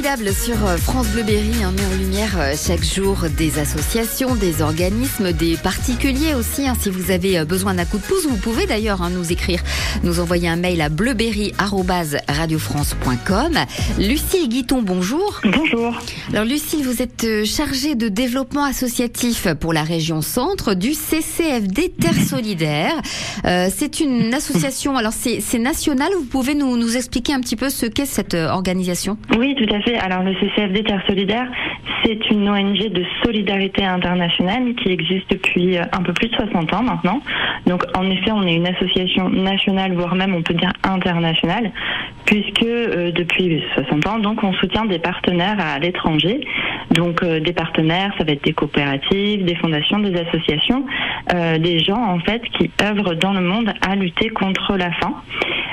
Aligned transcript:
formidable 0.00 0.32
sur 0.32 0.56
euh, 0.66 0.78
France 0.78 1.08
Bleu 1.08 1.22
Berry. 1.24 1.52
On 1.60 1.72
met 1.72 1.84
en 1.84 1.94
lumière 1.98 2.34
euh, 2.38 2.54
chaque 2.56 2.82
jour 2.82 3.18
des 3.36 3.58
associations, 3.58 4.34
des 4.34 4.62
organismes, 4.62 5.30
des 5.32 5.58
particuliers 5.58 6.32
aussi. 6.34 6.66
hein. 6.66 6.72
Si 6.80 6.88
vous 6.88 7.10
avez 7.10 7.38
euh, 7.38 7.44
besoin 7.44 7.74
d'un 7.74 7.84
coup 7.84 7.98
de 7.98 8.02
pouce, 8.04 8.24
vous 8.26 8.38
pouvez 8.38 8.64
d'ailleurs 8.66 9.02
hein, 9.02 9.10
nous 9.10 9.30
écrire, 9.30 9.60
nous 10.02 10.18
envoyer 10.20 10.48
un 10.48 10.56
mail 10.56 10.80
à 10.80 10.88
bleuberry.radiofrance.com. 10.88 13.58
Lucille 13.98 14.48
Guiton, 14.48 14.80
bonjour. 14.80 15.38
Bonjour. 15.44 15.94
Alors 16.32 16.46
Lucille, 16.46 16.82
vous 16.82 17.02
êtes 17.02 17.44
chargée 17.44 17.94
de 17.94 18.08
développement 18.08 18.64
associatif 18.64 19.48
pour 19.60 19.74
la 19.74 19.82
région 19.82 20.22
centre 20.22 20.72
du 20.72 20.94
CCFD 20.94 21.92
Terre 22.00 22.14
Solidaire. 22.26 22.94
Euh, 23.44 23.68
c'est 23.74 24.00
une 24.00 24.32
association, 24.32 24.96
alors 24.96 25.12
c'est 25.12 25.58
national, 25.58 26.08
vous 26.16 26.24
pouvez 26.24 26.54
nous, 26.54 26.78
nous 26.78 26.96
expliquer 26.96 27.34
un 27.34 27.40
petit 27.40 27.56
peu 27.56 27.68
ce 27.68 27.84
qu'est 27.86 28.06
cette 28.06 28.32
organisation? 28.34 29.18
Oui, 29.36 29.54
tout 29.56 29.66
à 29.74 29.80
fait. 29.82 29.89
Alors 29.98 30.22
le 30.22 30.34
CCFD 30.34 30.84
Terre 30.84 31.02
Solidaire, 31.06 31.46
c'est 32.04 32.30
une 32.30 32.48
ONG 32.48 32.78
de 32.92 33.04
solidarité 33.24 33.84
internationale 33.84 34.74
qui 34.76 34.90
existe 34.90 35.30
depuis 35.30 35.78
euh, 35.78 35.82
un 35.92 36.02
peu 36.02 36.12
plus 36.12 36.28
de 36.28 36.34
60 36.34 36.74
ans 36.74 36.82
maintenant. 36.82 37.20
Donc 37.66 37.82
en 37.96 38.08
effet, 38.10 38.30
on 38.32 38.46
est 38.46 38.54
une 38.54 38.66
association 38.66 39.28
nationale, 39.28 39.94
voire 39.94 40.14
même 40.14 40.34
on 40.34 40.42
peut 40.42 40.54
dire 40.54 40.72
internationale, 40.84 41.70
puisque 42.30 42.62
euh, 42.62 43.10
depuis 43.10 43.60
60 43.74 44.06
ans, 44.06 44.18
donc 44.20 44.44
on 44.44 44.52
soutient 44.52 44.84
des 44.84 45.00
partenaires 45.00 45.58
à 45.58 45.80
l'étranger. 45.80 46.40
Donc 46.92 47.24
euh, 47.24 47.40
des 47.40 47.52
partenaires, 47.52 48.14
ça 48.18 48.24
va 48.24 48.32
être 48.32 48.44
des 48.44 48.52
coopératives, 48.52 49.44
des 49.44 49.56
fondations, 49.56 49.98
des 49.98 50.16
associations, 50.16 50.86
euh, 51.34 51.58
des 51.58 51.80
gens 51.80 52.00
en 52.00 52.20
fait 52.20 52.40
qui 52.56 52.70
œuvrent 52.80 53.16
dans 53.16 53.32
le 53.32 53.40
monde 53.40 53.72
à 53.80 53.96
lutter 53.96 54.28
contre 54.28 54.76
la 54.76 54.92
faim. 54.92 55.14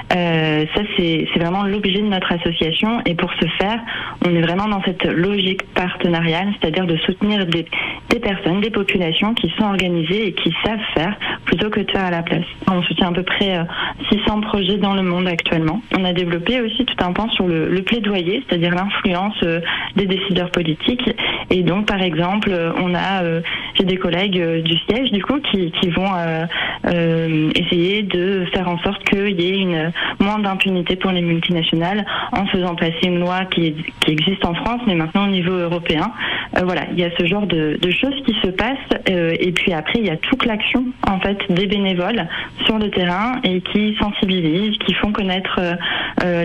Ça, 0.09 0.81
c'est 0.95 1.27
vraiment 1.35 1.63
l'objet 1.63 2.02
de 2.02 2.07
notre 2.07 2.31
association. 2.31 3.02
Et 3.05 3.13
pour 3.13 3.30
ce 3.39 3.47
faire, 3.59 3.80
on 4.25 4.33
est 4.33 4.41
vraiment 4.41 4.67
dans 4.67 4.81
cette 4.83 5.03
logique 5.05 5.61
partenariale, 5.73 6.47
c'est-à-dire 6.59 6.88
de 6.88 6.97
soutenir 6.97 7.45
des, 7.45 7.66
des 8.09 8.19
personnes, 8.19 8.61
des 8.61 8.69
populations 8.69 9.33
qui 9.33 9.52
sont 9.58 9.66
organisées 9.66 10.28
et 10.28 10.33
qui 10.33 10.53
savent 10.66 10.80
faire 10.94 11.16
plutôt 11.45 11.69
que 11.69 11.81
de 11.81 11.91
faire 11.91 12.05
à 12.05 12.11
la 12.11 12.23
place. 12.23 12.45
On 12.69 12.81
soutient 12.83 13.09
à 13.09 13.11
peu 13.11 13.23
près 13.23 13.58
euh, 13.58 13.63
600 14.11 14.41
projets 14.41 14.78
dans 14.78 14.94
le 14.94 15.03
monde 15.03 15.28
actuellement. 15.28 15.81
On 15.97 16.03
a 16.05 16.13
développé 16.13 16.47
aussi 16.56 16.86
tout 16.86 16.95
un 17.03 17.12
pan 17.12 17.30
sur 17.30 17.48
le, 17.48 17.81
plaidoyer, 17.81 18.44
c'est-à-dire 18.48 18.73
l'influence 18.73 19.36
euh, 19.44 19.59
des 19.95 20.06
décideurs 20.06 20.50
politiques. 20.52 21.09
Et 21.50 21.64
donc, 21.64 21.86
par 21.86 22.02
exemple, 22.02 22.50
euh, 22.52 22.72
on 22.81 22.94
a, 22.95 23.23
euh, 23.23 23.42
j'ai 23.76 23.84
des 23.84 23.98
collègues 23.98 24.42
du 24.64 24.78
siège, 24.90 25.12
du 25.12 25.23
coup, 25.23 25.40
qui, 25.40 25.72
vont 25.90 26.12
essayer 27.56 28.03
de 28.03 28.45
faire 28.53 28.68
en 28.68 28.78
sorte 28.80 29.03
qu'il 29.06 29.40
y 29.40 29.50
ait 29.50 29.58
une 29.58 29.92
moins 30.20 30.38
d'impunité 30.38 30.95
pour 30.95 31.12
les 31.12 31.22
multinationales 31.22 32.06
en 32.34 32.45
faisant 32.48 32.75
passer 32.75 33.06
une 33.06 33.20
loi 33.20 33.45
qui, 33.45 33.73
existe 34.08 34.45
en 34.45 34.53
France, 34.53 34.81
mais 34.86 34.95
maintenant 34.95 35.25
au 35.25 35.31
niveau 35.31 35.53
européen. 35.53 36.12
Voilà, 36.62 36.84
il 36.92 37.00
y 37.00 37.03
a 37.03 37.09
ce 37.18 37.25
genre 37.25 37.48
de, 37.48 37.78
choses 37.90 38.16
qui 38.25 38.36
se 38.44 38.50
passent. 38.50 38.78
et 39.08 39.52
puis 39.53 39.73
après, 39.73 40.00
il 40.00 40.06
y 40.06 40.09
a 40.09 40.18
toute 40.18 40.45
l'action 40.45 40.86
en 41.08 41.20
fait 41.20 41.38
des 41.50 41.68
bénévoles 41.68 42.28
sur 42.66 42.78
le 42.78 42.90
terrain 42.90 43.40
et 43.44 43.62
qui 43.62 43.95
sensibilisent, 44.00 44.78
qui 44.80 44.94
font 44.94 45.12
connaître 45.12 45.59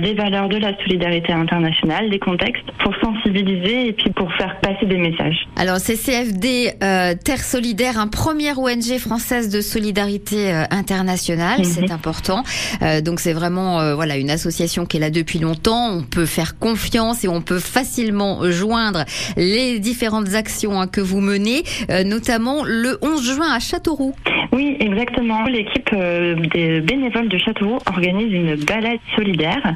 les 0.00 0.14
valeurs 0.14 0.48
de 0.48 0.56
la 0.56 0.76
solidarité 0.82 1.32
internationale, 1.32 2.08
les 2.08 2.18
contextes, 2.18 2.64
pour 2.80 2.94
sensibiliser 3.02 3.88
et 3.88 3.92
puis 3.92 4.10
pour 4.10 4.32
faire 4.34 4.58
passer 4.60 4.86
des 4.86 4.98
messages. 4.98 5.46
Alors 5.56 5.76
CCFD 5.78 6.72
euh, 6.82 7.14
Terre 7.24 7.38
Solidaire, 7.42 7.98
un 7.98 8.08
première 8.08 8.58
ONG 8.58 8.98
française 8.98 9.48
de 9.48 9.60
solidarité 9.60 10.52
euh, 10.52 10.64
internationale, 10.70 11.58
Mhm. 11.60 11.64
c'est 11.64 11.90
important. 11.90 12.42
Euh, 12.82 13.00
donc 13.00 13.20
c'est 13.20 13.32
vraiment 13.32 13.80
euh, 13.80 13.94
voilà 13.94 14.16
une 14.16 14.30
association 14.30 14.86
qui 14.86 14.96
est 14.96 15.00
là 15.00 15.10
depuis 15.10 15.38
longtemps. 15.38 15.90
On 15.96 16.02
peut 16.02 16.26
faire 16.26 16.58
confiance 16.58 17.24
et 17.24 17.28
on 17.28 17.40
peut 17.40 17.58
facilement 17.58 18.50
joindre 18.50 19.04
les 19.36 19.78
différentes 19.78 20.34
actions 20.34 20.80
hein, 20.80 20.86
que 20.86 21.00
vous 21.00 21.20
menez, 21.20 21.62
euh, 21.90 22.04
notamment 22.04 22.62
le 22.64 22.98
11 23.02 23.34
juin 23.34 23.52
à 23.52 23.58
Châteauroux. 23.60 24.14
Oui, 24.52 24.76
exactement. 24.80 25.44
L'équipe 25.44 25.88
euh, 25.94 26.34
des 26.52 26.80
bénévoles 26.80 27.28
de 27.28 27.38
Châteauroux 27.38 27.78
organise 27.86 28.32
une 28.32 28.56
balade 28.56 28.98
solidaire. 29.16 29.71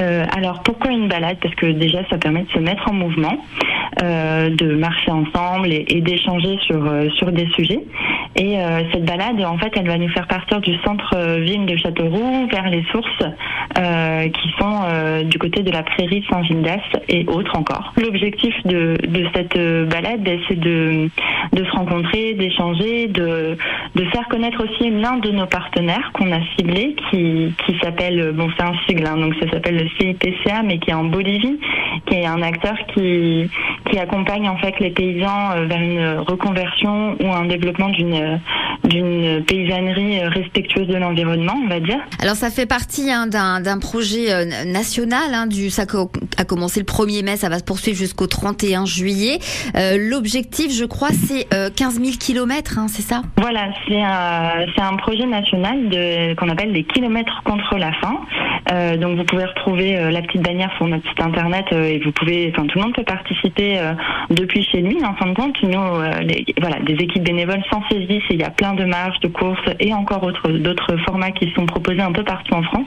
Euh, 0.00 0.26
alors 0.36 0.62
pourquoi 0.62 0.90
une 0.90 1.08
balade? 1.08 1.38
Parce 1.40 1.54
que 1.54 1.66
déjà 1.66 2.06
ça 2.08 2.18
permet 2.18 2.42
de 2.42 2.50
se 2.50 2.58
mettre 2.58 2.88
en 2.88 2.94
mouvement, 2.94 3.36
de 4.00 4.74
marcher 4.76 5.10
ensemble 5.10 5.72
et, 5.72 6.00
d'échanger 6.00 6.58
sur 6.66 6.84
euh, 6.84 7.08
sur 7.16 7.32
des 7.32 7.46
sujets. 7.54 7.80
Et 8.36 8.58
euh, 8.58 8.80
cette 8.92 9.04
balade, 9.04 9.40
en 9.44 9.58
fait, 9.58 9.72
elle 9.76 9.86
va 9.86 9.96
nous 9.96 10.08
faire 10.08 10.26
partir 10.26 10.60
du 10.60 10.74
centre-ville 10.84 11.66
de 11.66 11.76
Châteauroux 11.76 12.48
vers 12.50 12.68
les 12.68 12.84
sources 12.90 13.22
euh, 13.78 14.28
qui 14.28 14.48
sont 14.58 14.80
euh, 14.86 15.22
du 15.22 15.38
côté 15.38 15.62
de 15.62 15.70
la 15.70 15.84
prairie 15.84 16.24
Saint-Gildas 16.28 16.82
et 17.08 17.24
autres 17.26 17.56
encore. 17.56 17.92
L'objectif 17.96 18.54
de, 18.64 18.96
de 19.06 19.26
cette 19.34 19.56
euh, 19.56 19.86
balade, 19.86 20.22
ben, 20.22 20.38
c'est 20.48 20.58
de, 20.58 21.08
de 21.52 21.64
se 21.64 21.70
rencontrer, 21.70 22.34
d'échanger, 22.34 23.06
de, 23.06 23.56
de 23.94 24.04
faire 24.06 24.26
connaître 24.28 24.64
aussi 24.64 24.90
l'un 24.90 25.18
de 25.18 25.30
nos 25.30 25.46
partenaires 25.46 26.10
qu'on 26.14 26.32
a 26.32 26.40
ciblé, 26.56 26.96
qui, 27.10 27.52
qui 27.66 27.78
s'appelle, 27.82 28.32
bon 28.32 28.48
c'est 28.56 28.64
un 28.64 28.74
sigle, 28.86 29.06
hein, 29.06 29.16
donc 29.16 29.34
ça 29.40 29.48
s'appelle 29.50 29.76
le 29.76 29.88
CIPCA, 29.98 30.62
mais 30.64 30.78
qui 30.78 30.90
est 30.90 30.94
en 30.94 31.04
Bolivie, 31.04 31.58
qui 32.06 32.16
est 32.16 32.26
un 32.26 32.42
acteur 32.42 32.74
qui, 32.94 33.48
qui 33.94 34.00
accompagne 34.00 34.48
en 34.48 34.56
fait 34.56 34.80
les 34.80 34.90
paysans 34.90 35.52
euh, 35.52 35.66
vers 35.66 35.80
une 35.80 36.18
reconversion 36.18 37.16
ou 37.20 37.32
un 37.32 37.44
développement 37.44 37.90
d'une 37.90 38.40
d'une 38.84 39.44
paysannerie 39.44 40.20
euh, 40.20 40.28
respectueuse 40.28 40.86
de 40.86 40.96
l'environnement, 40.96 41.54
on 41.64 41.68
va 41.68 41.80
dire. 41.80 41.98
Alors 42.20 42.34
ça 42.36 42.50
fait 42.50 42.66
partie 42.66 43.10
hein, 43.10 43.26
d'un 43.26 43.60
d'un 43.60 43.78
projet 43.78 44.32
euh, 44.32 44.44
national. 44.66 45.32
Hein, 45.32 45.46
du, 45.46 45.70
ça 45.70 45.86
co- 45.86 46.10
a 46.36 46.44
commencé 46.44 46.80
le 46.80 46.86
1er 46.86 47.24
mai, 47.24 47.36
ça 47.36 47.48
va 47.48 47.58
se 47.58 47.64
poursuivre 47.64 47.96
jusqu'au 47.96 48.26
31 48.26 48.84
juillet. 48.86 49.38
Euh, 49.76 49.96
L'objectif, 49.98 50.70
je 50.72 50.84
crois, 50.84 51.08
c'est 51.10 51.46
euh, 51.54 51.70
15 51.74 52.00
000 52.00 52.16
kilomètres, 52.18 52.78
hein, 52.78 52.86
c'est 52.88 53.02
ça? 53.02 53.22
Voilà, 53.38 53.68
c'est 53.88 54.00
un, 54.02 54.66
c'est 54.74 54.82
un 54.82 54.96
projet 54.96 55.26
national 55.26 55.88
de, 55.88 56.34
qu'on 56.34 56.48
appelle 56.48 56.72
les 56.72 56.84
kilomètres 56.84 57.42
contre 57.44 57.76
la 57.78 57.92
faim. 57.94 58.18
Donc 59.00 59.16
vous 59.18 59.24
pouvez 59.24 59.44
retrouver 59.44 60.10
la 60.10 60.22
petite 60.22 60.42
bannière 60.42 60.70
sur 60.76 60.86
notre 60.86 61.06
site 61.08 61.20
internet 61.20 61.66
et 61.72 62.00
vous 62.04 62.12
pouvez, 62.12 62.50
enfin 62.52 62.66
tout 62.66 62.78
le 62.78 62.84
monde 62.84 62.94
peut 62.94 63.04
participer 63.04 63.78
depuis 64.30 64.64
chez 64.64 64.80
lui. 64.80 64.96
En 65.04 65.14
fin 65.14 65.26
de 65.26 65.34
compte, 65.34 65.56
nous, 65.62 66.00
les- 66.26 66.44
voilà, 66.60 66.78
des 66.80 66.94
équipes 66.94 67.24
bénévoles 67.24 67.62
s'en 67.70 67.82
saisissent 67.90 68.22
et 68.30 68.34
il 68.34 68.40
y 68.40 68.44
a 68.44 68.50
plein 68.50 68.73
de 68.74 68.84
marches, 68.84 69.20
de 69.20 69.28
courses 69.28 69.58
et 69.80 69.92
encore 69.92 70.22
autres, 70.22 70.48
d'autres 70.50 70.96
formats 71.06 71.30
qui 71.30 71.52
sont 71.54 71.66
proposés 71.66 72.02
un 72.02 72.12
peu 72.12 72.24
partout 72.24 72.54
en 72.54 72.62
France. 72.62 72.86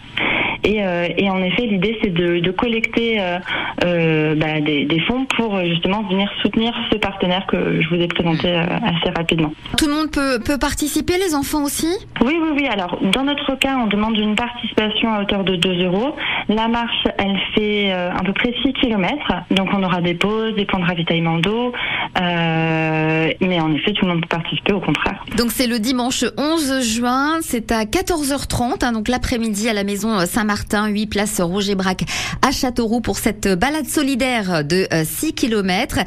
Et, 0.63 0.83
euh, 0.83 1.07
et 1.17 1.29
en 1.29 1.41
effet, 1.43 1.63
l'idée 1.63 1.97
c'est 2.01 2.13
de, 2.13 2.39
de 2.39 2.51
collecter 2.51 3.19
euh, 3.19 3.37
euh, 3.83 4.35
bah, 4.35 4.59
des, 4.59 4.85
des 4.85 4.99
fonds 5.01 5.25
pour 5.37 5.59
justement 5.63 6.03
venir 6.03 6.29
soutenir 6.41 6.73
ce 6.91 6.97
partenaire 6.97 7.45
que 7.47 7.81
je 7.81 7.89
vous 7.89 8.01
ai 8.01 8.07
présenté 8.07 8.49
euh, 8.49 8.63
assez 8.63 9.11
rapidement. 9.15 9.53
Tout 9.77 9.85
le 9.87 9.93
monde 9.93 10.11
peut, 10.11 10.39
peut 10.43 10.57
participer, 10.57 11.13
les 11.17 11.35
enfants 11.35 11.63
aussi? 11.63 11.87
Oui, 12.21 12.35
oui, 12.41 12.49
oui. 12.55 12.67
Alors, 12.67 12.99
dans 13.13 13.23
notre 13.23 13.55
cas, 13.55 13.77
on 13.77 13.87
demande 13.87 14.17
une 14.17 14.35
participation 14.35 15.13
à 15.13 15.21
hauteur 15.21 15.43
de 15.43 15.55
2 15.55 15.85
euros. 15.85 16.15
La 16.49 16.67
marche, 16.67 17.07
elle 17.17 17.37
fait 17.55 17.91
à 17.91 18.21
peu 18.25 18.33
près 18.33 18.53
6 18.63 18.73
kilomètres. 18.73 19.31
Donc, 19.51 19.69
on 19.73 19.83
aura 19.83 20.01
des 20.01 20.15
pauses, 20.15 20.55
des 20.55 20.65
points 20.65 20.79
de 20.79 20.85
ravitaillement 20.85 21.37
d'eau. 21.37 21.73
Euh, 22.19 23.29
mais 23.41 23.59
en 23.59 23.73
effet, 23.73 23.93
tout 23.93 24.05
le 24.05 24.11
monde 24.11 24.21
peut 24.21 24.27
participer, 24.37 24.73
au 24.73 24.79
contraire. 24.79 25.23
Donc 25.35 25.51
c'est 25.51 25.67
le 25.67 25.76
dimanche 25.79 26.25
11 26.37 26.81
juin, 26.81 27.37
c'est 27.41 27.71
à 27.71 27.83
14h30, 27.83 28.83
hein, 28.85 28.91
donc 28.91 29.07
l'après-midi 29.07 29.69
à 29.69 29.73
la 29.73 29.83
maison 29.83 30.19
euh, 30.19 30.25
Saint-Martin, 30.25 30.87
8 30.87 31.07
place 31.07 31.41
Roger 31.41 31.75
Braque 31.75 32.03
à 32.41 32.51
Châteauroux 32.51 33.01
pour 33.01 33.17
cette 33.17 33.47
balade 33.47 33.85
solidaire 33.87 34.63
de 34.63 34.87
euh, 34.93 35.03
6 35.05 35.33
km. 35.33 35.99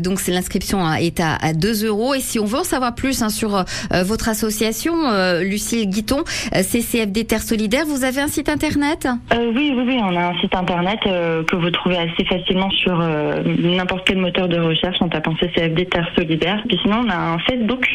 donc 0.00 0.18
l'inscription 0.26 0.84
hein, 0.84 0.94
est 0.94 1.20
à, 1.20 1.36
à 1.36 1.52
2 1.52 1.86
euros. 1.86 2.14
Et 2.14 2.20
si 2.20 2.38
on 2.38 2.44
veut 2.44 2.58
en 2.58 2.64
savoir 2.64 2.94
plus 2.94 3.22
hein, 3.22 3.28
sur 3.28 3.54
euh, 3.56 3.64
votre 4.02 4.28
association, 4.28 4.94
euh, 5.08 5.42
Lucille 5.42 5.88
Guiton, 5.88 6.24
euh, 6.54 6.62
CCFD 6.62 7.24
Terre 7.24 7.42
Solidaire, 7.42 7.84
vous 7.86 8.04
avez 8.04 8.20
un 8.20 8.28
site 8.28 8.48
internet? 8.48 9.06
Euh, 9.32 9.52
oui, 9.54 9.72
oui, 9.76 9.84
oui. 9.86 9.98
On 10.02 10.16
a 10.16 10.28
un 10.28 10.40
site 10.40 10.54
internet 10.54 10.98
euh, 11.06 11.42
que 11.44 11.56
vous 11.56 11.70
trouvez 11.70 11.96
assez 11.96 12.24
facilement 12.24 12.70
sur 12.70 13.00
euh, 13.00 13.42
n'importe 13.58 14.06
quel 14.06 14.18
moteur 14.18 14.48
de 14.48 14.58
recherche 14.58 15.00
en 15.00 15.08
tapant 15.08 15.34
CCFD 15.36 15.86
Terre 15.86 16.08
Solidaire. 16.16 16.62
Puis 16.68 16.78
sinon, 16.82 17.02
on 17.06 17.10
a 17.10 17.16
un 17.16 17.38
Facebook 17.40 17.86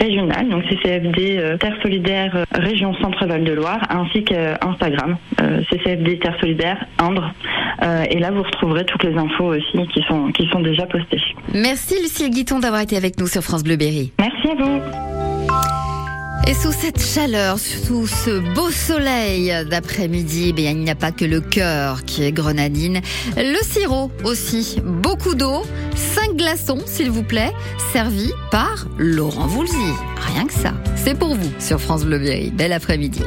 régional, 0.00 0.46
CCFD 0.82 1.38
euh, 1.38 1.56
Terre 1.56 1.76
Solidaire 1.82 2.36
euh, 2.36 2.44
Région 2.52 2.94
Centre-Val 3.00 3.44
de 3.44 3.52
Loire, 3.52 3.80
ainsi 3.90 4.24
qu'Instagram, 4.24 5.16
euh, 5.40 5.60
CCFD 5.70 6.18
Terre 6.18 6.36
Solidaire 6.40 6.84
Indre. 6.98 7.32
Et 8.10 8.18
là, 8.18 8.32
vous 8.32 8.42
retrouverez 8.42 8.84
toutes 8.84 9.04
les 9.04 9.16
infos 9.16 9.54
aussi 9.54 9.86
qui 9.94 10.02
sont, 10.02 10.32
qui 10.32 10.48
sont 10.48 10.60
déjà 10.60 10.84
postées. 10.86 11.20
Merci 11.54 11.94
Lucille 12.02 12.30
Guiton 12.30 12.58
d'avoir 12.58 12.80
été 12.80 12.96
avec 12.96 13.18
nous 13.20 13.28
sur 13.28 13.42
France 13.42 13.62
Bleu 13.62 13.76
Berry. 13.76 14.12
Merci 14.18 14.48
à 14.48 14.54
vous. 14.54 15.07
Et 16.48 16.54
sous 16.54 16.72
cette 16.72 17.04
chaleur, 17.04 17.58
sous 17.58 18.06
ce 18.06 18.38
beau 18.54 18.70
soleil 18.70 19.52
d'après-midi, 19.68 20.54
bien, 20.54 20.70
il 20.70 20.78
n'y 20.78 20.88
a 20.88 20.94
pas 20.94 21.12
que 21.12 21.26
le 21.26 21.42
cœur 21.42 22.06
qui 22.06 22.24
est 22.24 22.32
grenadine. 22.32 23.02
Le 23.36 23.62
sirop 23.62 24.10
aussi. 24.24 24.80
Beaucoup 24.82 25.34
d'eau, 25.34 25.62
5 25.94 26.36
glaçons, 26.36 26.80
s'il 26.86 27.10
vous 27.10 27.22
plaît, 27.22 27.52
servis 27.92 28.32
par 28.50 28.86
Laurent 28.96 29.46
Voulzy. 29.46 29.74
Rien 30.16 30.46
que 30.46 30.54
ça. 30.54 30.72
C'est 30.96 31.18
pour 31.18 31.34
vous 31.34 31.50
sur 31.58 31.82
France 31.82 32.06
Bleu 32.06 32.18
Berry. 32.18 32.50
Bel 32.50 32.72
après-midi. 32.72 33.20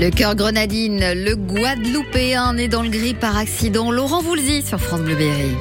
Le 0.00 0.08
cœur 0.08 0.34
grenadine, 0.34 1.12
le 1.12 1.36
Guadeloupéen 1.36 2.54
né 2.54 2.68
dans 2.68 2.82
le 2.82 2.88
gris 2.88 3.12
par 3.12 3.36
accident. 3.36 3.90
Laurent 3.90 4.22
Voulzy 4.22 4.62
sur 4.62 4.80
France 4.80 5.02
Bleu 5.02 5.14
Berry. 5.14 5.54